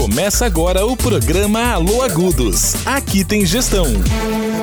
[0.00, 2.74] Começa agora o programa Alô Agudos.
[2.86, 3.84] Aqui tem gestão.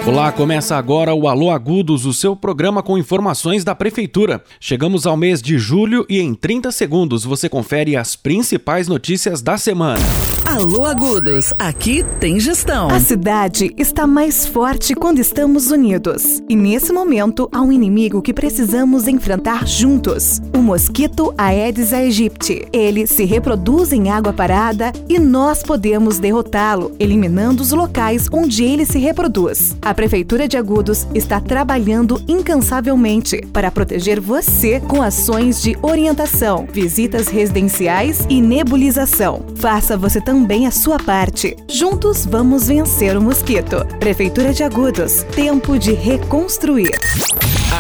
[0.04, 4.44] Olá, começa agora o Alô Agudos, o seu programa com informações da Prefeitura.
[4.60, 9.60] Chegamos ao mês de julho e em 30 segundos você confere as principais notícias da
[9.60, 10.04] semana.
[10.48, 12.88] Alô Agudos, aqui tem gestão.
[12.90, 16.42] A cidade está mais forte quando estamos unidos.
[16.48, 22.66] E nesse momento há um inimigo que precisamos enfrentar juntos: o mosquito Aedes aegypti.
[22.72, 28.86] Ele se reproduz em água parada e nós podemos derrotá-lo, eliminando os locais onde ele
[28.86, 29.76] se reproduz.
[29.82, 37.28] A Prefeitura de Agudos está trabalhando incansavelmente para proteger você com ações de orientação, visitas
[37.28, 39.42] residenciais e nebulização.
[39.58, 40.37] Faça você também
[40.68, 41.56] a sua parte.
[41.70, 43.86] Juntos vamos vencer o mosquito.
[44.00, 46.92] Prefeitura de Agudos, tempo de reconstruir.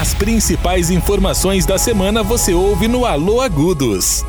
[0.01, 4.23] As principais informações da semana você ouve no Alô Agudos.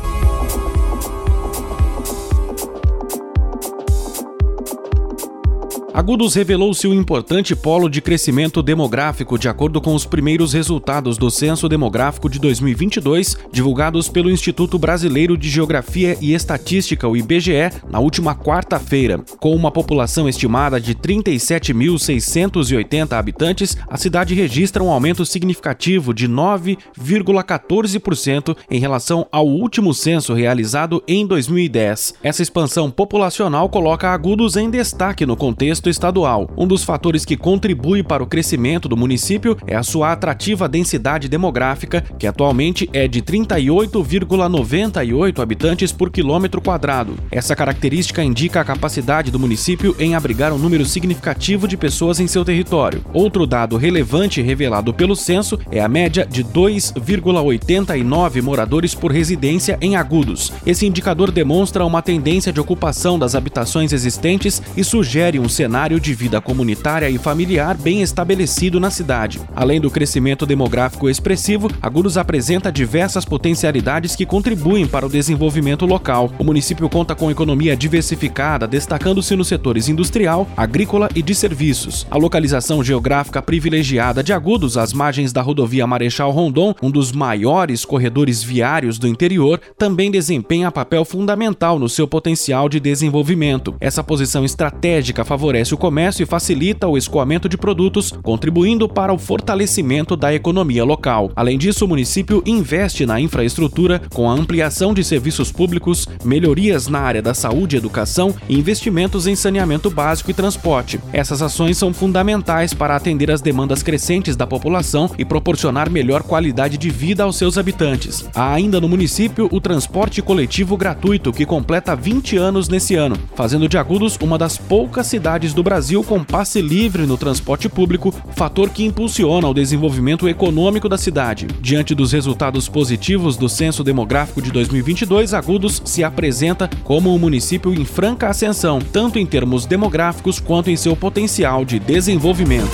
[5.99, 11.29] Agudos revelou-se um importante polo de crescimento demográfico de acordo com os primeiros resultados do
[11.29, 17.99] Censo Demográfico de 2022, divulgados pelo Instituto Brasileiro de Geografia e Estatística, o IBGE, na
[17.99, 19.19] última quarta-feira.
[19.41, 28.55] Com uma população estimada de 37.680 habitantes, a cidade registra um aumento significativo de 9,14%
[28.71, 32.13] em relação ao último censo realizado em 2010.
[32.23, 36.49] Essa expansão populacional coloca Agudos em destaque no contexto estadual.
[36.57, 41.27] Um dos fatores que contribui para o crescimento do município é a sua atrativa densidade
[41.27, 47.15] demográfica, que atualmente é de 38,98 habitantes por quilômetro quadrado.
[47.31, 52.27] Essa característica indica a capacidade do município em abrigar um número significativo de pessoas em
[52.27, 53.03] seu território.
[53.13, 59.95] Outro dado relevante revelado pelo censo é a média de 2,89 moradores por residência em
[59.95, 60.51] Agudos.
[60.65, 65.99] Esse indicador demonstra uma tendência de ocupação das habitações existentes e sugere um cenário cenário
[65.99, 69.39] de vida comunitária e familiar bem estabelecido na cidade.
[69.55, 76.33] Além do crescimento demográfico expressivo, Agudos apresenta diversas potencialidades que contribuem para o desenvolvimento local.
[76.37, 82.05] O município conta com economia diversificada, destacando-se nos setores industrial, agrícola e de serviços.
[82.11, 87.85] A localização geográfica privilegiada de Agudos, às margens da rodovia Marechal Rondon, um dos maiores
[87.85, 93.75] corredores viários do interior, também desempenha papel fundamental no seu potencial de desenvolvimento.
[93.79, 99.13] Essa posição estratégica favorece favorece o comércio e facilita o escoamento de produtos, contribuindo para
[99.13, 101.31] o fortalecimento da economia local.
[101.35, 106.99] Além disso, o município investe na infraestrutura com a ampliação de serviços públicos, melhorias na
[106.99, 110.99] área da saúde e educação e investimentos em saneamento básico e transporte.
[111.13, 116.77] Essas ações são fundamentais para atender as demandas crescentes da população e proporcionar melhor qualidade
[116.77, 118.25] de vida aos seus habitantes.
[118.33, 123.67] Há ainda no município o transporte coletivo gratuito, que completa 20 anos nesse ano, fazendo
[123.67, 128.13] de Agudos uma das poucas cidades do do Brasil com passe livre no transporte público,
[128.31, 131.47] fator que impulsiona o desenvolvimento econômico da cidade.
[131.59, 137.73] Diante dos resultados positivos do Censo Demográfico de 2022, Agudos se apresenta como um município
[137.73, 142.71] em franca ascensão, tanto em termos demográficos quanto em seu potencial de desenvolvimento.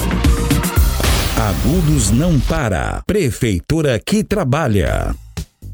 [1.36, 3.02] Agudos não para.
[3.08, 5.16] Prefeitura que trabalha.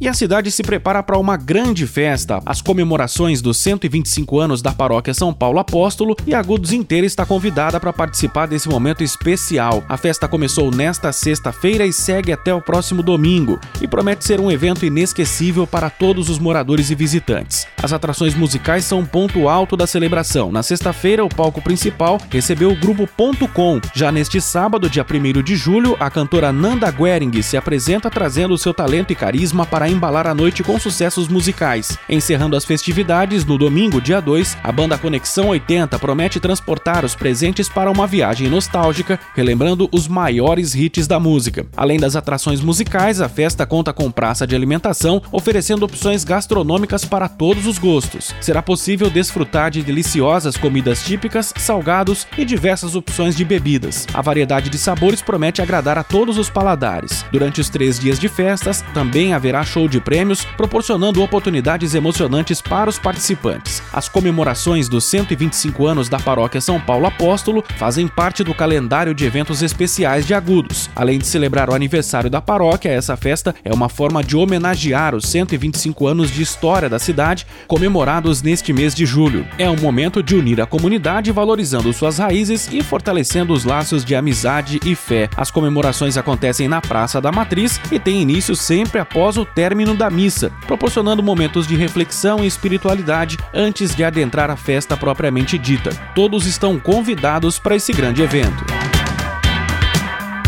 [0.01, 4.71] E a cidade se prepara para uma grande festa, as comemorações dos 125 anos da
[4.71, 9.83] paróquia São Paulo Apóstolo, e Agudos inteira está convidada para participar desse momento especial.
[9.87, 14.49] A festa começou nesta sexta-feira e segue até o próximo domingo, e promete ser um
[14.49, 17.67] evento inesquecível para todos os moradores e visitantes.
[17.77, 20.51] As atrações musicais são um ponto alto da celebração.
[20.51, 23.79] Na sexta-feira, o palco principal recebeu o grupo Ponto Com.
[23.93, 28.73] Já neste sábado, dia 1 de julho, a cantora Nanda Guering se apresenta trazendo seu
[28.73, 31.97] talento e carisma para embalar a noite com sucessos musicais.
[32.09, 37.67] Encerrando as festividades, no domingo, dia 2, a banda Conexão 80 promete transportar os presentes
[37.69, 41.65] para uma viagem nostálgica, relembrando os maiores hits da música.
[41.75, 47.27] Além das atrações musicais, a festa conta com praça de alimentação, oferecendo opções gastronômicas para
[47.27, 48.33] todos os gostos.
[48.41, 54.07] Será possível desfrutar de deliciosas comidas típicas, salgados e diversas opções de bebidas.
[54.13, 57.25] A variedade de sabores promete agradar a todos os paladares.
[57.31, 62.61] Durante os três dias de festas, também haverá show show de prêmios, proporcionando oportunidades emocionantes
[62.61, 63.81] para os participantes.
[63.91, 69.25] As comemorações dos 125 anos da Paróquia São Paulo Apóstolo fazem parte do calendário de
[69.25, 70.89] eventos especiais de Agudos.
[70.95, 75.25] Além de celebrar o aniversário da paróquia, essa festa é uma forma de homenagear os
[75.25, 79.47] 125 anos de história da cidade, comemorados neste mês de julho.
[79.57, 84.13] É um momento de unir a comunidade, valorizando suas raízes e fortalecendo os laços de
[84.13, 85.29] amizade e fé.
[85.35, 89.95] As comemorações acontecem na Praça da Matriz e têm início sempre após o término término
[89.95, 95.91] da missa, proporcionando momentos de reflexão e espiritualidade antes de adentrar a festa propriamente dita.
[96.13, 98.65] Todos estão convidados para esse grande evento.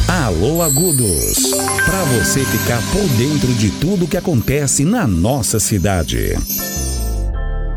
[0.10, 1.52] Alô Agudos,
[1.86, 6.34] para você ficar por dentro de tudo que acontece na nossa cidade.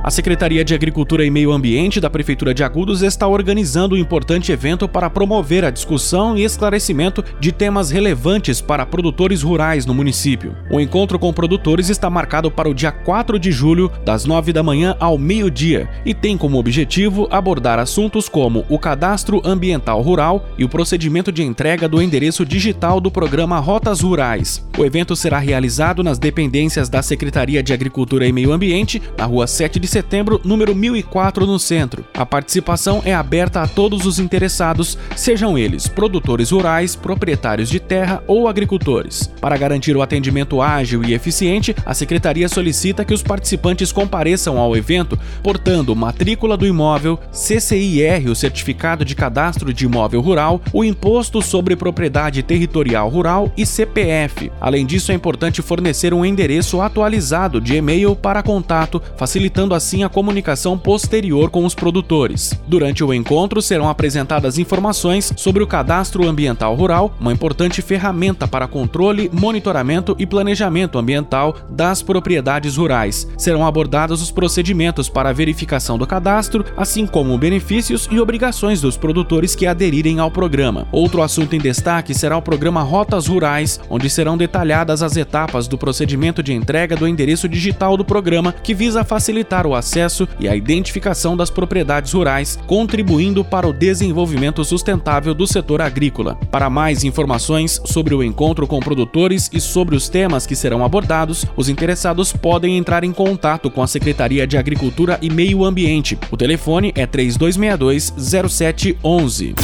[0.07, 4.53] A Secretaria de Agricultura e Meio Ambiente da Prefeitura de Agudos está organizando um importante
[4.53, 10.55] evento para promover a discussão e esclarecimento de temas relevantes para produtores rurais no município.
[10.71, 14.63] O encontro com produtores está marcado para o dia 4 de julho, das 9 da
[14.63, 20.65] manhã ao meio-dia, e tem como objetivo abordar assuntos como o cadastro ambiental rural e
[20.65, 24.65] o procedimento de entrega do endereço digital do programa Rotas Rurais.
[24.79, 29.49] O evento será realizado nas dependências da Secretaria de Agricultura e Meio Ambiente, na rua
[29.49, 32.05] 7 de setembro, número 1004, no centro.
[32.13, 38.23] A participação é aberta a todos os interessados, sejam eles produtores rurais, proprietários de terra
[38.27, 39.33] ou agricultores.
[39.41, 44.77] Para garantir o atendimento ágil e eficiente, a Secretaria solicita que os participantes compareçam ao
[44.77, 51.41] evento portando matrícula do imóvel, CCIR, o Certificado de Cadastro de Imóvel Rural, o Imposto
[51.41, 54.53] sobre Propriedade Territorial Rural e CPF.
[54.61, 60.03] Além disso, é importante fornecer um endereço atualizado de e-mail para contato, facilitando a assim
[60.03, 62.53] a comunicação posterior com os produtores.
[62.67, 68.67] Durante o encontro serão apresentadas informações sobre o cadastro ambiental rural, uma importante ferramenta para
[68.67, 73.29] controle, monitoramento e planejamento ambiental das propriedades rurais.
[73.39, 78.97] Serão abordados os procedimentos para a verificação do cadastro, assim como benefícios e obrigações dos
[78.97, 80.89] produtores que aderirem ao programa.
[80.91, 85.79] Outro assunto em destaque será o programa Rotas Rurais, onde serão detalhadas as etapas do
[85.79, 90.57] procedimento de entrega do endereço digital do programa, que visa facilitar o acesso e a
[90.57, 96.39] identificação das propriedades rurais, contribuindo para o desenvolvimento sustentável do setor agrícola.
[96.51, 101.45] Para mais informações sobre o encontro com produtores e sobre os temas que serão abordados,
[101.57, 106.19] os interessados podem entrar em contato com a Secretaria de Agricultura e Meio Ambiente.
[106.31, 109.55] O telefone é 3262 0711.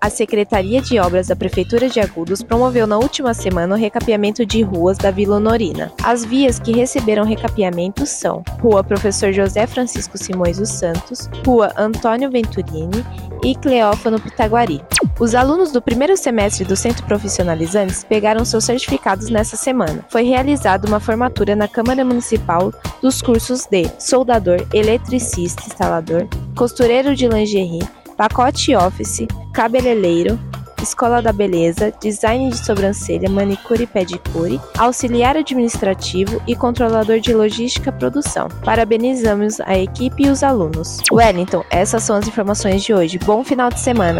[0.05, 4.61] A Secretaria de Obras da Prefeitura de Agudos promoveu na última semana o recapeamento de
[4.61, 5.91] ruas da Vila Honorina.
[6.03, 12.29] As vias que receberam recapeamento são Rua Professor José Francisco Simões dos Santos, Rua Antônio
[12.29, 13.03] Venturini
[13.43, 14.79] e Cleófano Pitaguari.
[15.19, 20.05] Os alunos do primeiro semestre do Centro Profissionalizantes pegaram seus certificados nessa semana.
[20.09, 22.71] Foi realizada uma formatura na Câmara Municipal
[23.01, 27.81] dos cursos de soldador, eletricista, instalador, costureiro de lingerie,
[28.17, 30.39] pacote office, cabeleireiro,
[30.81, 37.91] escola da beleza, design de sobrancelha, manicure e pedicure, auxiliar administrativo e controlador de logística
[37.91, 38.47] produção.
[38.63, 40.99] Parabenizamos a equipe e os alunos.
[41.11, 43.17] Wellington, essas são as informações de hoje.
[43.19, 44.19] Bom final de semana!